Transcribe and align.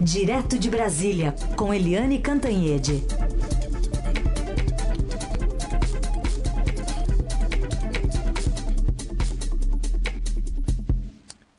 Direto 0.00 0.56
de 0.56 0.70
Brasília, 0.70 1.34
com 1.56 1.74
Eliane 1.74 2.20
Cantanhede. 2.20 3.04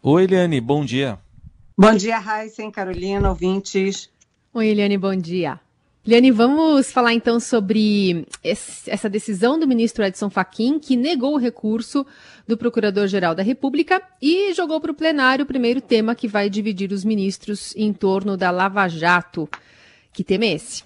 Oi, 0.01 0.23
Eliane, 0.23 0.61
bom 0.61 0.85
dia. 0.85 1.19
Bom 1.77 1.93
dia, 1.93 2.17
Raíssa, 2.17 2.71
Carolina, 2.71 3.29
ouvintes. 3.29 4.09
Oi, 4.53 4.67
Eliane, 4.69 4.97
bom 4.97 5.15
dia. 5.15 5.59
Eliane, 6.05 6.31
vamos 6.31 6.91
falar 6.91 7.13
então 7.13 7.39
sobre 7.39 8.25
esse, 8.43 8.89
essa 8.89 9.09
decisão 9.09 9.59
do 9.59 9.67
ministro 9.67 10.03
Edson 10.03 10.29
Fachin, 10.29 10.79
que 10.79 10.95
negou 10.95 11.35
o 11.35 11.37
recurso 11.37 12.05
do 12.47 12.57
Procurador-Geral 12.57 13.35
da 13.35 13.43
República 13.43 14.01
e 14.21 14.53
jogou 14.53 14.79
para 14.79 14.91
o 14.91 14.95
plenário 14.95 15.43
o 15.43 15.47
primeiro 15.47 15.81
tema 15.81 16.15
que 16.15 16.27
vai 16.27 16.49
dividir 16.49 16.91
os 16.91 17.03
ministros 17.03 17.75
em 17.75 17.91
torno 17.91 18.37
da 18.37 18.49
Lava 18.49 18.87
Jato. 18.87 19.47
Que 20.13 20.23
tema 20.23 20.45
é 20.45 20.53
esse? 20.53 20.83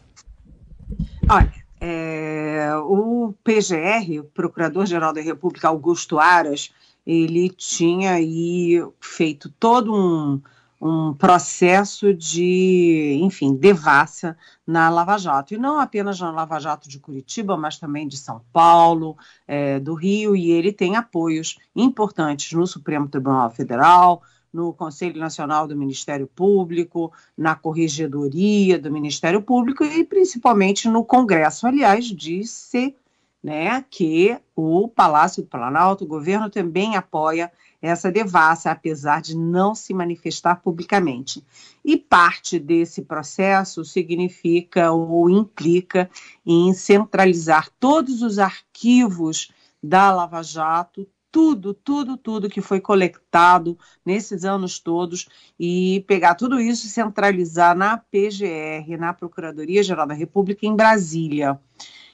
Olha, 1.29 1.53
é, 1.79 2.71
o 2.77 3.33
PGR, 3.43 4.19
o 4.19 4.23
Procurador-Geral 4.23 5.13
da 5.13 5.21
República, 5.21 5.67
Augusto 5.67 6.17
Aras, 6.17 6.71
ele 7.05 7.49
tinha 7.49 8.13
aí 8.13 8.83
feito 8.99 9.49
todo 9.59 9.93
um 9.93 10.41
um 10.85 11.13
processo 11.13 12.13
de, 12.13 13.17
enfim, 13.21 13.55
devassa 13.55 14.37
na 14.67 14.89
Lava 14.89 15.17
Jato. 15.17 15.53
E 15.53 15.57
não 15.57 15.79
apenas 15.79 16.19
na 16.19 16.29
Lava 16.29 16.59
Jato 16.59 16.89
de 16.89 16.99
Curitiba, 16.99 17.55
mas 17.55 17.77
também 17.77 18.05
de 18.05 18.17
São 18.17 18.41
Paulo, 18.51 19.15
é, 19.47 19.79
do 19.79 19.93
Rio, 19.93 20.35
e 20.35 20.51
ele 20.51 20.73
tem 20.73 20.97
apoios 20.97 21.57
importantes 21.73 22.51
no 22.51 22.67
Supremo 22.67 23.07
Tribunal 23.07 23.49
Federal, 23.49 24.23
no 24.51 24.73
Conselho 24.73 25.17
Nacional 25.17 25.69
do 25.69 25.77
Ministério 25.77 26.27
Público, 26.27 27.13
na 27.37 27.55
Corregedoria 27.55 28.77
do 28.77 28.91
Ministério 28.91 29.41
Público 29.41 29.85
e 29.85 30.03
principalmente 30.03 30.89
no 30.89 31.05
Congresso. 31.05 31.65
Aliás, 31.65 32.07
disse 32.07 32.93
né, 33.41 33.85
que 33.89 34.37
o 34.53 34.89
Palácio 34.89 35.43
do 35.43 35.47
Planalto, 35.47 36.03
o 36.03 36.07
governo 36.07 36.49
também 36.49 36.97
apoia 36.97 37.49
essa 37.83 38.09
devassa, 38.09 38.71
apesar 38.71 39.21
de 39.21 39.35
não 39.37 39.75
se 39.75 39.93
manifestar 39.93 40.55
publicamente. 40.61 41.45
E 41.83 41.97
parte 41.97 42.57
desse 42.57 43.01
processo 43.01 43.83
significa 43.83 44.89
ou 44.93 45.29
implica 45.29 46.09
em 46.45 46.73
centralizar 46.73 47.69
todos 47.77 48.21
os 48.21 48.39
arquivos 48.39 49.51
da 49.83 50.13
Lava 50.13 50.41
Jato, 50.41 51.05
tudo, 51.29 51.73
tudo, 51.73 52.15
tudo 52.15 52.49
que 52.49 52.61
foi 52.61 52.79
coletado 52.79 53.77
nesses 54.05 54.45
anos 54.45 54.79
todos 54.79 55.27
e 55.59 56.05
pegar 56.07 56.35
tudo 56.35 56.61
isso 56.61 56.85
e 56.85 56.89
centralizar 56.89 57.75
na 57.75 57.97
PGR, 57.97 58.97
na 58.97 59.13
Procuradoria 59.13 59.83
Geral 59.83 60.07
da 60.07 60.13
República 60.13 60.65
em 60.65 60.75
Brasília. 60.75 61.59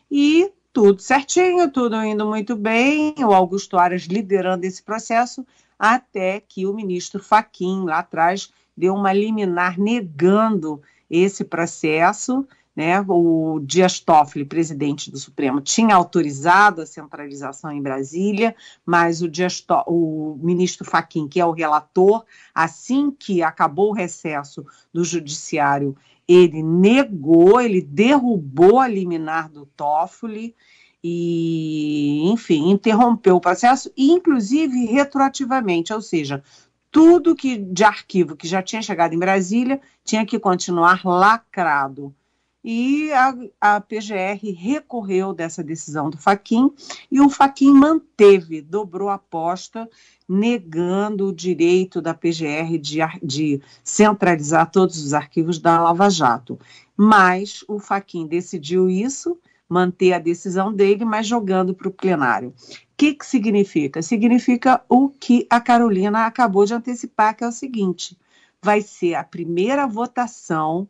E 0.09 0.51
tudo 0.71 1.01
certinho, 1.01 1.71
tudo 1.71 2.01
indo 2.03 2.25
muito 2.25 2.55
bem, 2.55 3.13
o 3.19 3.33
Augusto 3.33 3.77
Aras 3.77 4.03
liderando 4.03 4.65
esse 4.65 4.83
processo, 4.83 5.45
até 5.77 6.39
que 6.39 6.65
o 6.65 6.73
ministro 6.73 7.21
Faquim, 7.21 7.85
lá 7.85 7.99
atrás, 7.99 8.51
deu 8.75 8.93
uma 8.93 9.11
liminar 9.11 9.79
negando 9.79 10.81
esse 11.09 11.43
processo. 11.43 12.47
Né? 12.79 13.03
O 13.09 13.59
Dias 13.61 13.99
Toffoli, 13.99 14.45
presidente 14.45 15.11
do 15.11 15.17
Supremo, 15.17 15.59
tinha 15.59 15.93
autorizado 15.93 16.81
a 16.81 16.85
centralização 16.85 17.73
em 17.73 17.81
Brasília, 17.81 18.55
mas 18.85 19.21
o, 19.21 19.27
Dias 19.27 19.61
o 19.85 20.39
ministro 20.41 20.89
Faquim, 20.89 21.27
que 21.27 21.41
é 21.41 21.45
o 21.45 21.51
relator, 21.51 22.23
assim 22.55 23.11
que 23.11 23.43
acabou 23.43 23.89
o 23.89 23.93
recesso 23.93 24.65
do 24.93 25.03
Judiciário, 25.03 25.93
ele 26.25 26.63
negou, 26.63 27.59
ele 27.59 27.81
derrubou 27.81 28.79
a 28.79 28.87
liminar 28.87 29.49
do 29.49 29.65
Toffoli 29.65 30.55
e, 31.03 32.31
enfim, 32.31 32.69
interrompeu 32.69 33.35
o 33.35 33.41
processo, 33.41 33.91
inclusive 33.97 34.85
retroativamente, 34.85 35.91
ou 35.91 36.01
seja, 36.01 36.41
tudo 36.89 37.35
que 37.35 37.57
de 37.57 37.83
arquivo 37.83 38.37
que 38.37 38.47
já 38.47 38.63
tinha 38.63 38.81
chegado 38.81 39.13
em 39.13 39.19
Brasília 39.19 39.81
tinha 40.05 40.25
que 40.25 40.39
continuar 40.39 41.05
lacrado. 41.05 42.15
E 42.63 43.11
a, 43.13 43.35
a 43.61 43.81
PGR 43.81 44.51
recorreu 44.53 45.33
dessa 45.33 45.63
decisão 45.63 46.09
do 46.09 46.17
Faquin 46.17 46.69
e 47.09 47.21
o 47.21 47.29
Faquin 47.29 47.71
manteve, 47.71 48.61
dobrou 48.61 49.07
a 49.07 49.13
aposta, 49.13 49.89
negando 50.27 51.27
o 51.27 51.33
direito 51.33 52.01
da 52.01 52.13
PGR 52.13 52.77
de, 52.77 52.99
de 53.23 53.61
centralizar 53.83 54.69
todos 54.69 55.01
os 55.03 55.13
arquivos 55.13 55.57
da 55.57 55.81
Lava 55.81 56.09
Jato. 56.09 56.59
Mas 56.97 57.63
o 57.67 57.79
Faquin 57.79 58.27
decidiu 58.27 58.89
isso 58.89 59.39
manter 59.69 60.13
a 60.13 60.19
decisão 60.19 60.73
dele, 60.73 61.05
mas 61.05 61.27
jogando 61.27 61.73
para 61.73 61.87
o 61.87 61.93
plenário. 61.93 62.49
O 62.49 62.53
que, 62.97 63.13
que 63.13 63.25
significa? 63.25 64.01
Significa 64.01 64.83
o 64.89 65.07
que 65.07 65.47
a 65.49 65.61
Carolina 65.61 66.25
acabou 66.25 66.65
de 66.65 66.73
antecipar, 66.73 67.37
que 67.37 67.43
é 67.43 67.47
o 67.47 67.51
seguinte: 67.53 68.17
vai 68.61 68.81
ser 68.81 69.15
a 69.15 69.23
primeira 69.23 69.87
votação 69.87 70.89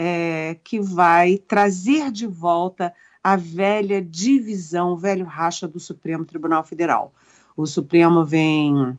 é, 0.00 0.56
que 0.62 0.78
vai 0.78 1.38
trazer 1.38 2.12
de 2.12 2.24
volta 2.24 2.94
a 3.22 3.34
velha 3.34 4.00
divisão, 4.00 4.92
o 4.92 4.96
velho 4.96 5.26
racha 5.26 5.66
do 5.66 5.80
Supremo 5.80 6.24
Tribunal 6.24 6.62
Federal. 6.62 7.12
O 7.56 7.66
Supremo 7.66 8.24
vem 8.24 8.96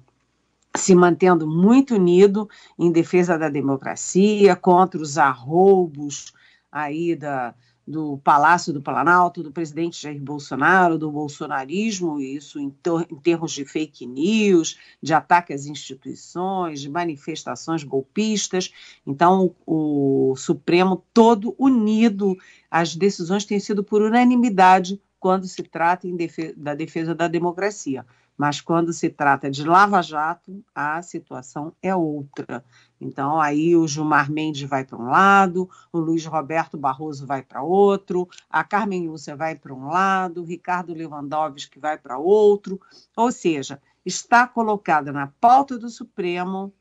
se 0.75 0.93
mantendo 0.93 1.47
muito 1.47 1.95
unido 1.95 2.49
em 2.77 2.91
defesa 2.91 3.37
da 3.37 3.47
democracia, 3.47 4.57
contra 4.57 4.99
os 4.99 5.17
arroubos 5.17 6.33
aí 6.69 7.15
da, 7.15 7.55
do 7.89 8.19
Palácio 8.19 8.71
do 8.71 8.83
Planalto, 8.83 9.41
do 9.41 9.51
presidente 9.51 9.99
Jair 9.99 10.21
Bolsonaro, 10.21 10.95
do 10.95 11.11
bolsonarismo, 11.11 12.21
isso 12.21 12.59
em, 12.59 12.71
em, 13.09 13.15
termos 13.15 13.51
de 13.51 13.65
fake 13.65 14.05
news, 14.05 14.77
de 15.01 15.11
ataque 15.11 15.51
às 15.51 15.65
instituições, 15.65 16.81
de 16.81 16.87
manifestações 16.87 17.83
golpistas. 17.83 18.71
Então, 19.07 19.55
o, 19.65 20.35
Supremo 20.37 21.03
todo 21.11 21.55
unido, 21.57 22.37
as 22.69 22.95
decisões 22.95 23.43
têm 23.43 23.59
sido 23.59 23.83
por 23.83 24.03
unanimidade 24.03 25.01
quando 25.19 25.47
se 25.47 25.63
trata 25.63 26.07
defesa, 26.15 26.53
da 26.55 26.75
defesa 26.75 27.15
da 27.15 27.27
democracia. 27.27 28.05
Mas 28.39 28.61
quando 28.61 28.93
se 28.93 29.09
trata 29.09 29.51
de 29.51 29.65
Lava 29.65 30.01
Jato, 30.01 30.63
a 30.73 31.01
situação 31.01 31.73
é 31.83 31.93
outra. 31.93 32.63
Então, 33.01 33.41
aí 33.41 33.75
o 33.75 33.85
Gilmar 33.85 34.31
Mendes 34.31 34.61
vai 34.61 34.85
para 34.85 34.97
um 34.97 35.09
lado, 35.09 35.69
o 35.91 35.99
Luiz 35.99 36.25
Roberto 36.25 36.77
Barroso 36.77 37.27
vai 37.27 37.43
para 37.43 37.61
outro, 37.61 38.29
a 38.49 38.63
Carmen 38.63 39.09
Lúcia 39.09 39.35
vai 39.35 39.55
para 39.55 39.73
um 39.73 39.87
lado, 39.87 40.41
o 40.41 40.45
Ricardo 40.45 40.93
Lewandowski 40.93 41.81
vai 41.81 41.97
para 41.97 42.17
outro. 42.17 42.79
Ou 43.13 43.29
seja, 43.29 43.81
está 44.05 44.47
colocada 44.47 45.11
na 45.11 45.27
pauta 45.27 45.77
do 45.77 45.89
Supremo 45.89 46.73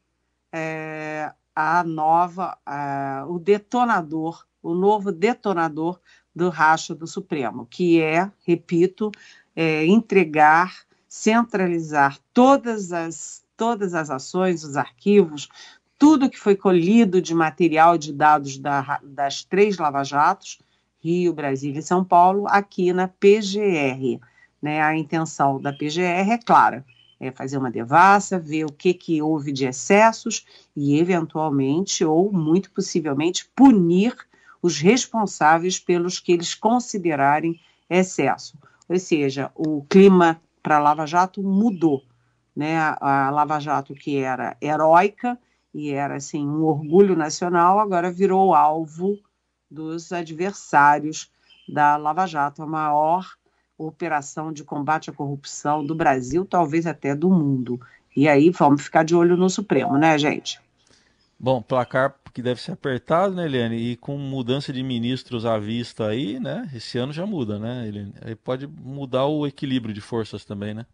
é, 0.55 1.35
a 1.57 1.83
nova, 1.83 2.57
o 3.27 3.37
detonador, 3.41 4.47
o 4.63 4.75
novo 4.75 5.11
detonador 5.11 5.99
do 6.33 6.51
racha 6.51 6.95
do 6.95 7.09
Supremo, 7.09 7.67
que 7.67 8.01
é, 8.01 8.31
repito, 8.47 9.11
é, 9.57 9.85
entregar 9.85 10.87
centralizar 11.19 12.17
todas 12.33 12.93
as, 12.93 13.43
todas 13.57 13.93
as 13.93 14.09
ações, 14.09 14.63
os 14.63 14.77
arquivos, 14.77 15.49
tudo 15.99 16.31
que 16.31 16.39
foi 16.39 16.55
colhido 16.55 17.21
de 17.21 17.35
material 17.35 17.99
de 17.99 18.13
dados 18.13 18.57
da, 18.57 19.01
das 19.03 19.43
três 19.43 19.79
lava-jatos, 19.79 20.61
Rio, 21.01 21.33
Brasília 21.33 21.81
e 21.81 21.83
São 21.83 22.05
Paulo, 22.05 22.47
aqui 22.49 22.93
na 22.93 23.09
PGR. 23.09 24.21
Né? 24.63 24.81
A 24.81 24.97
intenção 24.97 25.61
da 25.61 25.73
PGR 25.73 26.31
é 26.31 26.39
clara, 26.39 26.85
é 27.19 27.33
fazer 27.33 27.59
uma 27.59 27.71
devassa, 27.71 28.39
ver 28.39 28.65
o 28.65 28.73
que, 28.73 28.95
que 28.95 29.21
houve 29.21 29.51
de 29.51 29.67
excessos 29.67 30.47
e, 30.77 31.01
eventualmente, 31.01 32.05
ou 32.05 32.33
muito 32.33 32.71
possivelmente, 32.71 33.51
punir 33.57 34.15
os 34.63 34.79
responsáveis 34.79 35.81
pelos 35.81 36.21
que 36.21 36.31
eles 36.31 36.55
considerarem 36.55 37.61
excesso. 37.91 38.57
Ou 38.89 38.99
seja, 39.01 39.51
o 39.57 39.83
clima 39.83 40.41
para 40.69 40.77
a 40.77 40.81
Lava 40.81 41.07
Jato 41.07 41.43
mudou. 41.43 42.03
Né? 42.55 42.79
A, 43.01 43.31
Lava 43.31 43.59
Jato, 43.59 43.95
que 43.95 44.19
era 44.19 44.55
heróica 44.61 45.39
e 45.73 45.93
era 45.93 46.17
assim, 46.17 46.47
um 46.47 46.63
orgulho 46.65 47.17
nacional, 47.17 47.79
agora 47.79 48.11
virou 48.11 48.55
alvo 48.55 49.19
dos 49.71 50.13
adversários 50.13 51.31
da 51.67 51.97
Lava 51.97 52.27
Jato, 52.27 52.63
a 52.63 52.67
maior 52.67 53.27
operação 53.79 54.53
de 54.53 54.63
combate 54.63 55.09
à 55.09 55.13
corrupção 55.13 55.83
do 55.83 55.95
Brasil, 55.95 56.45
talvez 56.45 56.87
até 56.87 57.15
do 57.15 57.31
mundo. 57.31 57.81
E 58.15 58.29
aí 58.29 58.51
vamos 58.51 58.83
ficar 58.83 59.05
de 59.05 59.17
olho 59.17 59.39
no 59.39 59.49
Supremo, 59.49 59.97
né, 59.97 60.19
gente? 60.19 60.61
Bom, 61.41 61.63
placar 61.63 62.15
que 62.39 62.43
deve 62.43 62.63
ser 62.63 62.71
apertado, 62.71 63.35
né, 63.35 63.47
Eliane? 63.47 63.77
E 63.77 63.97
com 63.97 64.17
mudança 64.17 64.73
de 64.73 64.81
ministros 64.81 65.45
à 65.45 65.59
vista 65.59 66.07
aí, 66.07 66.39
né? 66.39 66.71
Esse 66.73 66.97
ano 66.97 67.13
já 67.13 67.27
muda, 67.27 67.59
né, 67.59 67.89
Eliane? 67.89 68.15
Aí 68.23 68.37
pode 68.37 68.65
mudar 68.65 69.27
o 69.27 69.45
equilíbrio 69.45 69.93
de 69.93 70.01
forças 70.01 70.45
também, 70.45 70.73
né? 70.73 70.87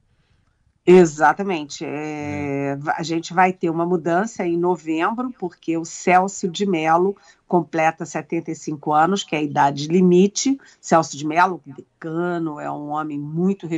Exatamente. 0.87 1.85
É, 1.85 2.79
a 2.96 3.02
gente 3.02 3.35
vai 3.35 3.52
ter 3.52 3.69
uma 3.69 3.85
mudança 3.85 4.46
em 4.46 4.56
novembro, 4.56 5.35
porque 5.38 5.76
o 5.76 5.85
Celso 5.85 6.49
de 6.49 6.64
Mello 6.64 7.14
completa 7.46 8.06
75 8.06 8.94
anos, 8.94 9.23
que 9.23 9.37
é 9.37 9.41
a 9.41 9.43
idade 9.43 9.87
limite. 9.88 10.58
Celso 10.81 11.14
de 11.14 11.26
Mello, 11.26 11.61
decano, 11.67 12.58
é 12.58 12.70
um 12.70 12.88
homem 12.88 13.19
muito 13.19 13.69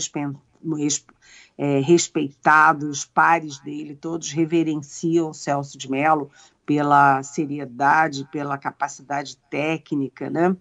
é, 1.58 1.80
respeitado, 1.80 2.88
os 2.88 3.04
pares 3.04 3.58
dele 3.58 3.96
todos 3.96 4.30
reverenciam 4.30 5.30
o 5.30 5.34
Celso 5.34 5.76
de 5.76 5.90
Mello 5.90 6.30
pela 6.66 7.22
seriedade, 7.22 8.28
pela 8.30 8.58
capacidade 8.58 9.36
técnica, 9.48 10.28
né? 10.28 10.54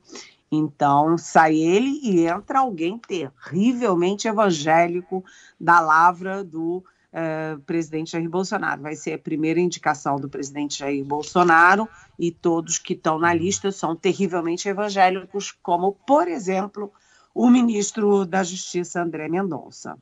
Então, 0.52 1.18
sai 1.18 1.56
ele 1.56 2.00
e 2.04 2.28
entra 2.28 2.60
alguém 2.60 3.00
terrivelmente 3.00 4.28
evangélico 4.28 5.26
da 5.60 5.80
lavra 5.80 6.44
do 6.44 6.78
uh, 7.12 7.60
presidente 7.62 8.12
Jair 8.12 8.30
Bolsonaro. 8.30 8.84
Vai 8.84 8.96
ser 8.96 9.14
a 9.14 9.20
primeira 9.20 9.60
indicação 9.60 10.18
do 10.18 10.30
presidente 10.30 10.80
Jair 10.80 11.04
Bolsonaro 11.04 11.90
e 12.18 12.32
todos 12.32 12.78
que 12.78 12.94
estão 12.94 13.18
na 13.18 13.34
lista 13.34 13.72
são 13.72 13.96
terrivelmente 13.96 14.70
evangélicos, 14.70 15.52
como, 15.52 15.94
por 16.08 16.28
exemplo, 16.28 16.94
o 17.34 17.50
ministro 17.50 18.26
da 18.26 18.44
Justiça, 18.44 19.02
André 19.02 19.28
Mendonça. 19.28 19.98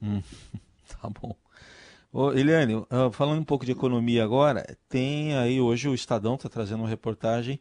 Hum, 0.00 0.22
tá 1.00 1.08
bom. 1.08 1.34
Ô, 2.12 2.32
Eliane, 2.32 2.74
falando 3.12 3.40
um 3.40 3.44
pouco 3.44 3.66
de 3.66 3.72
economia 3.72 4.24
agora, 4.24 4.76
tem 4.88 5.36
aí 5.36 5.60
hoje 5.60 5.88
o 5.88 5.94
Estadão 5.94 6.36
está 6.36 6.48
trazendo 6.48 6.80
uma 6.80 6.88
reportagem 6.88 7.60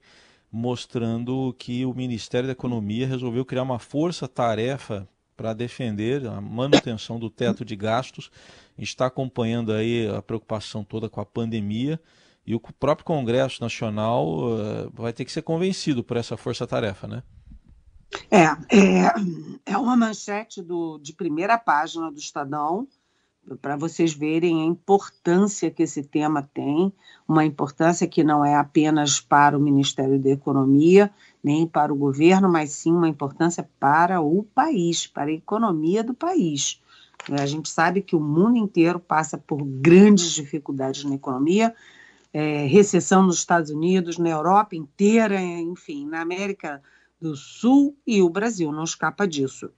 mostrando 0.51 1.53
que 1.59 1.85
o 1.85 1.93
Ministério 1.93 2.47
da 2.47 2.53
Economia 2.53 3.05
resolveu 3.05 3.43
criar 3.43 3.63
uma 3.63 3.79
força-tarefa 3.79 5.07
para 5.35 5.53
defender 5.53 6.25
a 6.25 6.41
manutenção 6.41 7.19
do 7.19 7.29
teto 7.29 7.63
de 7.63 7.75
gastos. 7.75 8.31
Está 8.77 9.05
acompanhando 9.05 9.71
aí 9.71 10.07
a 10.09 10.21
preocupação 10.21 10.83
toda 10.83 11.09
com 11.09 11.21
a 11.21 11.25
pandemia 11.25 11.99
e 12.45 12.55
o 12.55 12.59
próprio 12.59 13.05
Congresso 13.05 13.61
Nacional 13.61 14.25
uh, 14.25 14.91
vai 14.93 15.11
ter 15.11 15.25
que 15.25 15.31
ser 15.31 15.41
convencido 15.41 16.03
por 16.03 16.15
essa 16.15 16.37
força-tarefa, 16.37 17.05
né? 17.05 17.21
É, 18.31 18.45
é, 18.45 19.73
é 19.73 19.77
uma 19.77 19.97
manchete 19.97 20.61
do, 20.61 20.97
de 20.97 21.13
primeira 21.13 21.57
página 21.57 22.09
do 22.09 22.17
Estadão, 22.17 22.87
para 23.55 23.77
vocês 23.77 24.13
verem 24.13 24.61
a 24.61 24.65
importância 24.65 25.71
que 25.71 25.83
esse 25.83 26.03
tema 26.03 26.43
tem, 26.53 26.91
uma 27.27 27.45
importância 27.45 28.07
que 28.07 28.23
não 28.23 28.43
é 28.43 28.55
apenas 28.55 29.19
para 29.19 29.57
o 29.57 29.61
Ministério 29.61 30.19
da 30.19 30.29
Economia, 30.29 31.11
nem 31.43 31.65
para 31.65 31.93
o 31.93 31.95
governo, 31.95 32.49
mas 32.49 32.71
sim 32.71 32.91
uma 32.91 33.07
importância 33.07 33.67
para 33.79 34.19
o 34.19 34.43
país, 34.43 35.07
para 35.07 35.29
a 35.29 35.33
economia 35.33 36.03
do 36.03 36.13
país. 36.13 36.81
A 37.31 37.45
gente 37.45 37.69
sabe 37.69 38.01
que 38.01 38.15
o 38.15 38.19
mundo 38.19 38.57
inteiro 38.57 38.99
passa 38.99 39.37
por 39.37 39.63
grandes 39.63 40.31
dificuldades 40.31 41.03
na 41.03 41.15
economia, 41.15 41.73
é, 42.33 42.65
recessão 42.67 43.23
nos 43.23 43.37
Estados 43.37 43.71
Unidos, 43.71 44.17
na 44.17 44.29
Europa 44.29 44.75
inteira, 44.75 45.41
enfim, 45.41 46.05
na 46.05 46.21
América 46.21 46.81
do 47.19 47.35
Sul 47.35 47.95
e 48.05 48.21
o 48.21 48.29
Brasil 48.29 48.71
não 48.71 48.83
escapa 48.83 49.27
disso. 49.27 49.71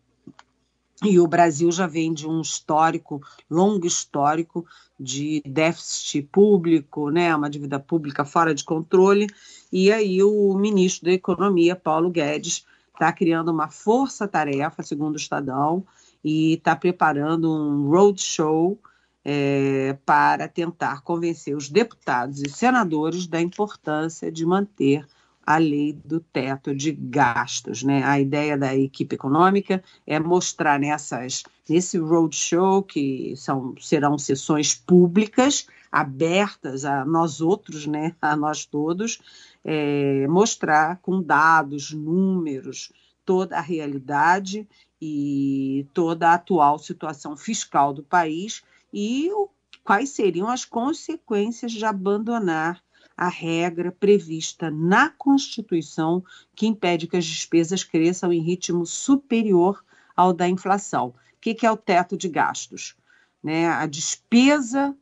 E 1.03 1.17
o 1.17 1.27
Brasil 1.27 1.71
já 1.71 1.87
vem 1.87 2.13
de 2.13 2.27
um 2.27 2.41
histórico, 2.41 3.21
longo 3.49 3.87
histórico 3.87 4.65
de 4.99 5.41
déficit 5.45 6.23
público, 6.23 7.09
né, 7.09 7.33
uma 7.33 7.49
dívida 7.49 7.79
pública 7.79 8.25
fora 8.25 8.53
de 8.53 8.65
controle. 8.65 9.27
E 9.71 9.91
aí 9.91 10.21
o 10.21 10.53
ministro 10.55 11.05
da 11.05 11.13
Economia, 11.13 11.73
Paulo 11.73 12.09
Guedes, 12.09 12.65
está 12.93 13.13
criando 13.13 13.49
uma 13.49 13.69
força-tarefa, 13.69 14.83
segundo 14.83 15.13
o 15.13 15.17
Estadão, 15.17 15.85
e 16.21 16.55
está 16.55 16.75
preparando 16.75 17.49
um 17.49 17.89
roadshow 17.89 18.77
é, 19.23 19.97
para 20.05 20.49
tentar 20.49 21.01
convencer 21.01 21.55
os 21.55 21.69
deputados 21.69 22.41
e 22.41 22.49
senadores 22.49 23.25
da 23.25 23.39
importância 23.39 24.29
de 24.29 24.45
manter 24.45 25.05
a 25.49 25.57
lei 25.57 25.93
do 26.05 26.19
teto 26.19 26.75
de 26.75 26.91
gastos. 26.91 27.81
Né? 27.81 28.03
A 28.03 28.19
ideia 28.19 28.55
da 28.55 28.75
equipe 28.75 29.15
econômica 29.15 29.83
é 30.05 30.19
mostrar 30.19 30.79
nessas, 30.79 31.41
nesse 31.67 31.97
roadshow, 31.97 32.83
que 32.83 33.33
são, 33.35 33.73
serão 33.81 34.15
sessões 34.15 34.75
públicas, 34.75 35.65
abertas 35.91 36.85
a 36.85 37.03
nós 37.03 37.41
outros, 37.41 37.87
né? 37.87 38.15
a 38.21 38.35
nós 38.35 38.63
todos, 38.63 39.19
é, 39.65 40.27
mostrar 40.27 40.99
com 41.01 41.19
dados, 41.19 41.91
números, 41.93 42.91
toda 43.25 43.57
a 43.57 43.61
realidade 43.61 44.67
e 45.01 45.87
toda 45.95 46.29
a 46.29 46.33
atual 46.35 46.77
situação 46.77 47.35
fiscal 47.35 47.91
do 47.91 48.03
país 48.03 48.61
e 48.93 49.31
o, 49.31 49.49
quais 49.83 50.11
seriam 50.11 50.47
as 50.47 50.63
consequências 50.63 51.71
de 51.71 51.83
abandonar 51.85 52.83
a 53.19 53.27
regra 53.27 53.91
prevista 53.91 54.71
na 54.71 55.09
Constituição 55.09 56.23
que 56.55 56.65
impede 56.65 57.05
que 57.05 57.17
as 57.17 57.25
despesas 57.25 57.83
cresçam 57.83 58.31
em 58.31 58.39
ritmo 58.39 58.85
superior 58.85 59.83
ao 60.15 60.31
da 60.31 60.47
inflação. 60.47 61.07
O 61.07 61.13
que, 61.41 61.53
que 61.53 61.65
é 61.65 61.71
o 61.71 61.75
teto 61.75 62.15
de 62.15 62.29
gastos? 62.29 62.95
Né? 63.43 63.67
A 63.67 63.85
despesa 63.87 64.95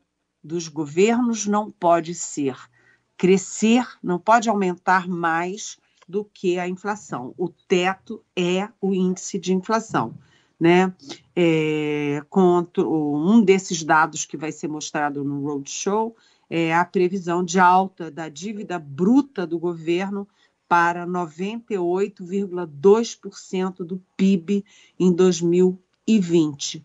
dos 0.43 0.67
governos 0.67 1.45
não 1.45 1.69
pode 1.69 2.15
ser 2.15 2.57
crescer, 3.15 3.85
não 4.01 4.17
pode 4.17 4.49
aumentar 4.49 5.07
mais 5.07 5.77
do 6.07 6.25
que 6.25 6.57
a 6.57 6.67
inflação. 6.67 7.35
O 7.37 7.49
teto 7.49 8.25
é 8.35 8.67
o 8.81 8.95
índice 8.95 9.37
de 9.37 9.53
inflação. 9.53 10.15
Né? 10.59 10.91
É, 11.35 12.23
contra, 12.31 12.83
um 12.83 13.43
desses 13.43 13.83
dados 13.83 14.25
que 14.25 14.37
vai 14.37 14.51
ser 14.51 14.69
mostrado 14.69 15.23
no 15.23 15.45
Roadshow 15.45 16.15
é, 16.49 16.73
a 16.73 16.85
previsão 16.85 17.43
de 17.43 17.59
alta 17.59 18.09
da 18.09 18.29
dívida 18.29 18.79
bruta 18.79 19.45
do 19.45 19.59
governo 19.59 20.25
para 20.67 21.05
98,2% 21.05 23.77
do 23.77 24.01
PIB 24.15 24.65
em 24.99 25.13
2020. 25.13 26.83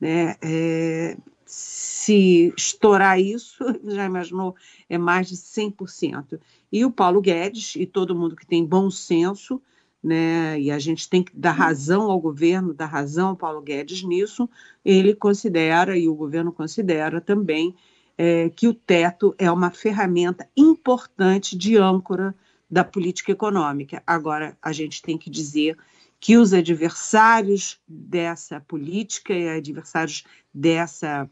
Né? 0.00 0.34
É, 0.42 1.16
se 1.46 2.52
estourar 2.56 3.20
isso, 3.20 3.64
já 3.84 4.04
imaginou, 4.04 4.56
é 4.88 4.98
mais 4.98 5.28
de 5.28 5.36
100%. 5.36 6.40
E 6.70 6.84
o 6.84 6.90
Paulo 6.90 7.20
Guedes 7.20 7.76
e 7.76 7.86
todo 7.86 8.14
mundo 8.14 8.34
que 8.34 8.46
tem 8.46 8.64
bom 8.64 8.90
senso, 8.90 9.60
né, 10.02 10.58
e 10.58 10.70
a 10.70 10.78
gente 10.78 11.08
tem 11.08 11.22
que 11.22 11.36
dar 11.36 11.52
razão 11.52 12.10
ao 12.10 12.18
governo, 12.18 12.74
dar 12.74 12.86
razão 12.86 13.28
ao 13.28 13.36
Paulo 13.36 13.60
Guedes 13.60 14.02
nisso, 14.02 14.48
ele 14.84 15.14
considera, 15.14 15.96
e 15.96 16.08
o 16.08 16.14
governo 16.14 16.50
considera 16.50 17.20
também, 17.20 17.74
é, 18.16 18.50
que 18.50 18.68
o 18.68 18.74
teto 18.74 19.34
é 19.38 19.50
uma 19.50 19.70
ferramenta 19.70 20.48
importante 20.56 21.56
de 21.56 21.76
âncora 21.76 22.34
da 22.70 22.84
política 22.84 23.32
econômica. 23.32 24.02
Agora, 24.06 24.56
a 24.62 24.72
gente 24.72 25.02
tem 25.02 25.18
que 25.18 25.28
dizer 25.28 25.76
que 26.18 26.36
os 26.36 26.52
adversários 26.52 27.80
dessa 27.86 28.60
política 28.60 29.34
e 29.34 29.48
adversários 29.48 30.24
dessa 30.54 31.28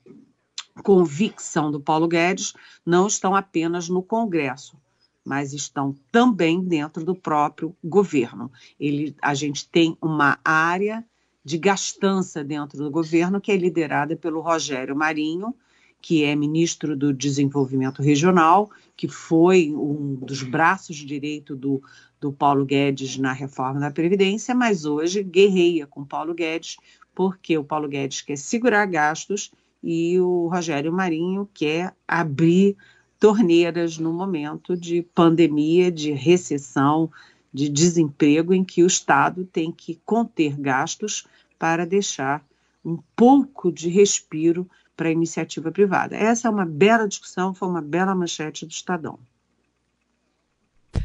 convicção 0.83 1.71
do 1.71 1.81
Paulo 1.81 2.09
Guedes 2.09 2.54
não 2.85 3.07
estão 3.07 3.35
apenas 3.35 3.88
no 3.88 4.02
Congresso, 4.02 4.76
mas 5.25 5.52
estão 5.52 5.95
também 6.11 6.62
dentro 6.62 7.04
do 7.04 7.14
próprio 7.14 7.75
governo. 7.85 8.50
Ele, 8.78 9.14
a 9.23 9.33
gente 9.33 9.69
tem 9.69 9.97
uma 10.02 10.38
área 10.45 11.04
de 11.45 11.57
gastança 11.57 12.45
dentro 12.45 12.78
do 12.78 12.90
governo 12.90 13.40
que 13.40 13.52
é 13.52 13.57
liderada 13.57 14.16
pelo 14.16 14.40
Rogério 14.40 14.97
Marinho, 14.97 15.54
que 16.00 16.25
é 16.25 16.35
ministro 16.35 16.97
do 16.97 17.12
Desenvolvimento 17.12 18.02
Regional, 18.02 18.71
que 18.97 19.09
foi 19.09 19.73
um 19.75 20.14
dos 20.14 20.42
braços 20.42 20.97
direito 20.97 21.54
do, 21.54 21.83
do 22.21 22.33
Paulo 22.33 22.64
Guedes 22.64 23.16
na 23.16 23.33
reforma 23.33 23.80
da 23.80 23.90
Previdência, 23.90 24.54
mas 24.54 24.85
hoje 24.85 25.23
guerreia 25.23 25.87
com 25.87 26.04
Paulo 26.04 26.35
Guedes, 26.35 26.76
porque 27.14 27.57
o 27.57 27.64
Paulo 27.64 27.88
Guedes 27.88 28.23
quer 28.23 28.37
segurar 28.37 28.87
gastos 28.87 29.50
e 29.83 30.19
o 30.21 30.49
Rogério 30.49 30.92
Marinho 30.92 31.49
quer 31.52 31.95
abrir 32.07 32.76
torneiras 33.19 33.99
no 33.99 34.12
momento 34.12 34.76
de 34.76 35.02
pandemia, 35.14 35.90
de 35.90 36.12
recessão, 36.12 37.11
de 37.52 37.69
desemprego, 37.69 38.54
em 38.54 38.64
que 38.64 38.83
o 38.83 38.87
Estado 38.87 39.45
tem 39.45 39.71
que 39.71 40.00
conter 40.04 40.57
gastos 40.59 41.26
para 41.59 41.85
deixar 41.85 42.45
um 42.85 42.99
pouco 43.14 43.71
de 43.71 43.88
respiro 43.90 44.69
para 45.00 45.09
a 45.09 45.12
iniciativa 45.12 45.73
privada. 45.73 46.14
Essa 46.14 46.47
é 46.47 46.50
uma 46.50 46.66
bela 46.66 47.09
discussão, 47.09 47.54
foi 47.54 47.66
uma 47.66 47.80
bela 47.80 48.14
manchete 48.14 48.66
do 48.66 48.71
Estadão. 48.71 49.19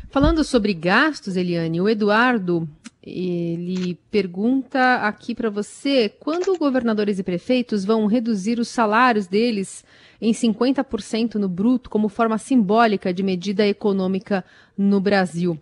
Falando 0.09 0.43
sobre 0.43 0.73
gastos, 0.73 1.37
Eliane, 1.37 1.79
o 1.79 1.87
Eduardo 1.87 2.67
ele 3.01 3.95
pergunta 4.11 4.95
aqui 4.95 5.33
para 5.33 5.49
você 5.49 6.09
quando 6.09 6.57
governadores 6.57 7.19
e 7.19 7.23
prefeitos 7.23 7.85
vão 7.85 8.05
reduzir 8.05 8.59
os 8.59 8.67
salários 8.67 9.27
deles 9.27 9.85
em 10.19 10.33
50% 10.33 11.35
no 11.35 11.47
bruto 11.47 11.89
como 11.89 12.09
forma 12.09 12.37
simbólica 12.37 13.13
de 13.13 13.23
medida 13.23 13.65
econômica 13.65 14.43
no 14.77 14.99
Brasil. 14.99 15.57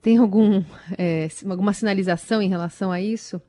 Tem 0.00 0.16
algum, 0.18 0.62
é, 0.96 1.26
alguma 1.50 1.72
sinalização 1.72 2.40
em 2.40 2.48
relação 2.48 2.92
a 2.92 3.00
isso? 3.00 3.42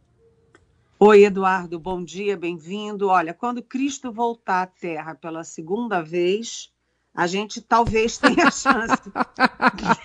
Oi, 1.00 1.26
Eduardo, 1.26 1.80
bom 1.80 2.04
dia, 2.04 2.38
bem-vindo. 2.38 3.10
Olha, 3.10 3.34
quando 3.34 3.62
Cristo 3.62 4.12
voltar 4.12 4.62
à 4.62 4.68
Terra 4.68 5.16
pela 5.16 5.44
segunda 5.44 6.02
vez, 6.02 6.72
a 7.14 7.28
gente 7.28 7.62
talvez 7.62 8.18
tenha 8.18 8.50
chance 8.52 9.02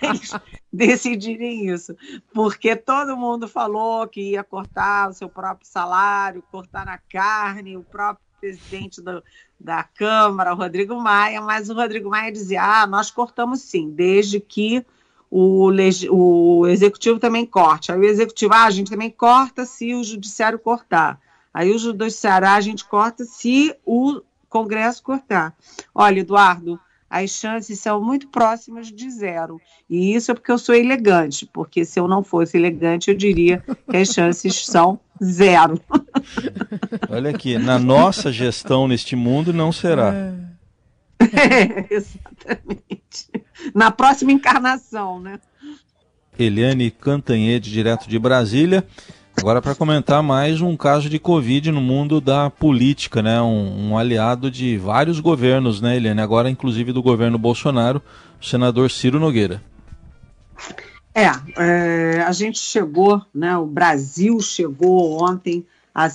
deles 0.01 0.31
decidirem 0.73 1.69
isso, 1.69 1.95
porque 2.33 2.75
todo 2.75 3.15
mundo 3.15 3.47
falou 3.47 4.07
que 4.07 4.31
ia 4.31 4.43
cortar 4.43 5.09
o 5.09 5.13
seu 5.13 5.29
próprio 5.29 5.67
salário, 5.67 6.43
cortar 6.51 6.85
na 6.85 6.97
carne, 6.97 7.77
o 7.77 7.83
próprio 7.83 8.25
presidente 8.41 9.01
do, 9.01 9.23
da 9.59 9.83
Câmara, 9.83 10.53
o 10.53 10.57
Rodrigo 10.57 10.95
Maia, 10.95 11.39
mas 11.39 11.69
o 11.69 11.75
Rodrigo 11.75 12.09
Maia 12.09 12.31
dizia: 12.31 12.63
ah, 12.63 12.87
nós 12.87 13.09
cortamos 13.09 13.61
sim, 13.61 13.91
desde 13.91 14.39
que 14.39 14.85
o, 15.29 15.71
o 16.09 16.67
executivo 16.67 17.19
também 17.19 17.45
corte. 17.45 17.91
Aí 17.91 17.99
o 17.99 18.05
executivo, 18.05 18.53
ah, 18.53 18.63
a 18.63 18.71
gente 18.71 18.89
também 18.89 19.09
corta 19.09 19.65
se 19.65 19.93
o 19.93 20.03
judiciário 20.03 20.57
cortar. 20.57 21.19
Aí 21.53 21.71
o 21.71 21.79
judiciário, 21.79 22.47
ah, 22.47 22.53
a 22.53 22.61
gente 22.61 22.85
corta 22.85 23.23
se 23.25 23.75
o 23.85 24.21
Congresso 24.49 25.03
cortar. 25.03 25.55
Olha, 25.93 26.21
Eduardo, 26.21 26.79
as 27.09 27.31
chances 27.31 27.79
são 27.79 28.01
muito 28.01 28.27
próximas 28.27 28.87
de 28.87 29.09
zero. 29.09 29.59
E 29.89 30.13
isso 30.15 30.31
é 30.31 30.33
porque 30.33 30.51
eu 30.51 30.57
sou 30.57 30.75
elegante, 30.75 31.47
porque 31.51 31.83
se 31.83 31.99
eu 31.99 32.07
não 32.07 32.23
fosse 32.23 32.57
elegante, 32.57 33.09
eu 33.09 33.17
diria 33.17 33.63
que 33.89 33.97
as 33.97 34.09
chances 34.09 34.65
são 34.65 34.99
zero. 35.23 35.79
Olha 37.09 37.31
aqui, 37.31 37.57
na 37.57 37.79
nossa 37.79 38.31
gestão 38.31 38.87
neste 38.87 39.15
mundo 39.15 39.51
não 39.51 39.71
será. 39.71 40.13
É, 40.13 40.33
exatamente. 41.89 43.29
Na 43.73 43.91
próxima 43.91 44.31
encarnação, 44.31 45.19
né? 45.19 45.39
Eliane 46.37 46.89
Cantanhede, 46.89 47.71
direto 47.71 48.07
de 48.07 48.17
Brasília. 48.17 48.85
Agora 49.37 49.61
para 49.61 49.75
comentar 49.75 50.21
mais 50.21 50.59
um 50.59 50.75
caso 50.75 51.09
de 51.09 51.17
Covid 51.17 51.71
no 51.71 51.79
mundo 51.79 52.19
da 52.19 52.49
política, 52.49 53.21
né? 53.21 53.41
Um, 53.41 53.89
um, 53.89 53.97
aliado 53.97 54.51
de 54.51 54.77
vários 54.77 55.19
governos, 55.19 55.79
né, 55.79 55.95
Eliane? 55.95 56.21
Agora, 56.21 56.49
inclusive, 56.49 56.91
do 56.91 57.01
governo 57.01 57.37
Bolsonaro, 57.37 58.01
o 58.41 58.45
senador 58.45 58.91
Ciro 58.91 59.19
Nogueira. 59.19 59.61
É, 61.15 61.31
é, 61.57 62.21
a 62.21 62.31
gente 62.33 62.59
chegou, 62.59 63.21
né? 63.33 63.57
O 63.57 63.65
Brasil 63.65 64.39
chegou 64.41 65.23
ontem 65.23 65.65
a 65.93 66.09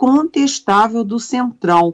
incontestável 0.01 1.03
do 1.03 1.19
Centrão. 1.19 1.93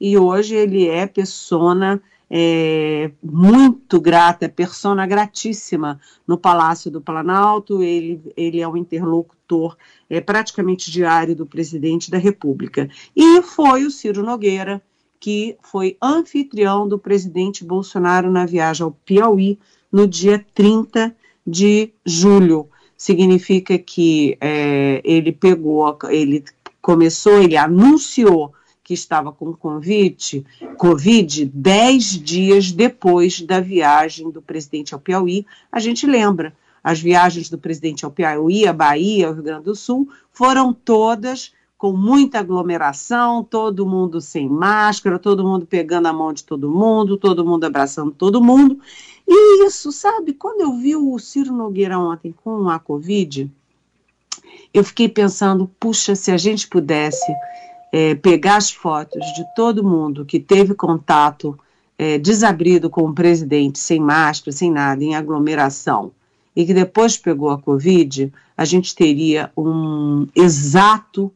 E 0.00 0.18
hoje 0.18 0.56
ele 0.56 0.88
é 0.88 1.06
persona 1.06 2.02
é, 2.28 3.12
muito 3.22 4.00
grata, 4.00 4.48
persona 4.48 5.06
gratíssima 5.06 6.00
no 6.26 6.36
Palácio 6.36 6.90
do 6.90 7.00
Planalto, 7.00 7.80
ele, 7.82 8.20
ele 8.36 8.60
é 8.60 8.66
um 8.66 8.76
interlocutor 8.76 9.76
é, 10.10 10.20
praticamente 10.20 10.90
diário 10.90 11.36
do 11.36 11.46
presidente 11.46 12.10
da 12.10 12.18
República. 12.18 12.88
E 13.14 13.40
foi 13.42 13.84
o 13.84 13.90
Ciro 13.90 14.24
Nogueira 14.24 14.82
que 15.20 15.56
foi 15.62 15.96
anfitrião 16.02 16.86
do 16.86 16.98
presidente 16.98 17.64
Bolsonaro 17.64 18.30
na 18.30 18.44
viagem 18.44 18.84
ao 18.84 18.90
Piauí 18.90 19.58
no 19.90 20.06
dia 20.06 20.44
30 20.54 21.16
de 21.46 21.92
julho. 22.04 22.68
Significa 22.94 23.78
que 23.78 24.36
é, 24.38 25.00
ele 25.02 25.32
pegou, 25.32 25.96
ele 26.10 26.44
começou, 26.84 27.38
ele 27.38 27.56
anunciou 27.56 28.52
que 28.82 28.92
estava 28.92 29.32
com 29.32 29.54
convite, 29.54 30.44
Covid, 30.76 31.46
dez 31.46 32.04
dias 32.04 32.70
depois 32.70 33.40
da 33.40 33.58
viagem 33.58 34.30
do 34.30 34.42
presidente 34.42 34.92
ao 34.92 35.00
Piauí. 35.00 35.46
A 35.72 35.80
gente 35.80 36.06
lembra, 36.06 36.54
as 36.82 37.00
viagens 37.00 37.48
do 37.48 37.56
presidente 37.56 38.04
ao 38.04 38.10
Piauí, 38.10 38.66
a 38.66 38.72
Bahia, 38.74 39.28
ao 39.28 39.32
Rio 39.32 39.42
Grande 39.42 39.64
do 39.64 39.74
Sul, 39.74 40.10
foram 40.30 40.74
todas 40.74 41.54
com 41.78 41.92
muita 41.92 42.40
aglomeração, 42.40 43.42
todo 43.42 43.86
mundo 43.86 44.20
sem 44.20 44.46
máscara, 44.46 45.18
todo 45.18 45.42
mundo 45.42 45.64
pegando 45.64 46.08
a 46.08 46.12
mão 46.12 46.34
de 46.34 46.44
todo 46.44 46.68
mundo, 46.68 47.16
todo 47.16 47.46
mundo 47.46 47.64
abraçando 47.64 48.10
todo 48.10 48.44
mundo. 48.44 48.78
E 49.26 49.64
isso, 49.66 49.90
sabe, 49.90 50.34
quando 50.34 50.60
eu 50.60 50.76
vi 50.76 50.94
o 50.94 51.18
Ciro 51.18 51.50
Nogueira 51.50 51.98
ontem 51.98 52.34
com 52.44 52.68
a 52.68 52.78
Covid, 52.78 53.50
eu 54.72 54.84
fiquei 54.84 55.08
pensando, 55.08 55.70
puxa, 55.78 56.14
se 56.14 56.30
a 56.30 56.36
gente 56.36 56.68
pudesse 56.68 57.32
é, 57.92 58.14
pegar 58.14 58.56
as 58.56 58.70
fotos 58.70 59.24
de 59.34 59.44
todo 59.54 59.84
mundo 59.84 60.24
que 60.24 60.40
teve 60.40 60.74
contato 60.74 61.58
é, 61.96 62.18
desabrido 62.18 62.90
com 62.90 63.02
o 63.02 63.14
presidente, 63.14 63.78
sem 63.78 64.00
máscara, 64.00 64.50
sem 64.50 64.70
nada, 64.70 65.02
em 65.04 65.14
aglomeração, 65.14 66.12
e 66.56 66.64
que 66.64 66.74
depois 66.74 67.16
pegou 67.16 67.50
a 67.50 67.58
Covid, 67.58 68.32
a 68.56 68.64
gente 68.64 68.94
teria 68.94 69.50
um 69.56 70.26
exato 70.34 71.32